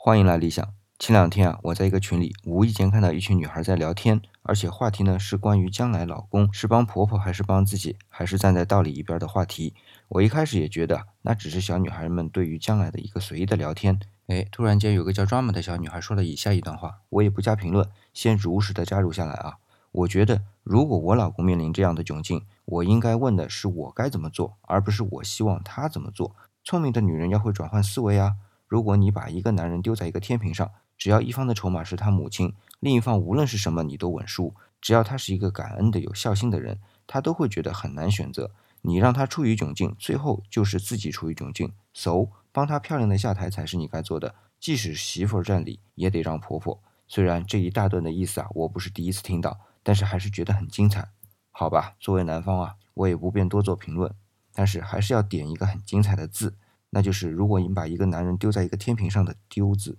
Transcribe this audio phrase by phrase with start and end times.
[0.00, 0.64] 欢迎来理想。
[1.00, 9.74] 前两天啊，我在一个群里无意间看到一群女孩在聊天，而且话题呢是关于将来老公是帮婆婆还是帮自己，还是站在道理一边的话题。
[10.06, 13.98] 我一开始也觉得那只是小女孩们对于将来的一个随意的聊天。
[14.28, 19.54] 哎，突然间有个叫 Drama 的小女孩说了以下一段话，我也不加评论，先如实的加入下来啊。
[19.90, 26.36] 我觉得如果我老公面临这样的窘境，我应该问的是我该怎么做，而不是我希望他怎么做。
[26.62, 28.36] 聪明的女人要会转换思维啊。
[28.68, 34.54] 如果你把一个男人丢在一个天平上，只要一方的筹码是他母亲，另一方无论是什么你都稳输。
[34.80, 38.52] 只要他是一个感恩的、有孝心的人，他都会觉得很难选择。
[38.82, 41.72] 你让他处于窘境，最后就是自己处于窘境。
[41.92, 44.34] So，帮他漂亮的下台才是你该做的。
[44.60, 46.80] 即使媳妇儿占理，也得让婆婆。
[47.08, 51.08] 虽然这一大段的意思啊，我不是第一次听到，但是还是觉得很精彩。
[51.50, 54.14] 好吧，作为男方啊，我也不便多做评论，
[54.54, 56.56] 但是还是要点一个很精彩的字。
[56.90, 59.96] 那就是，如果你把一个男人丢在一个天平上的“丢”字。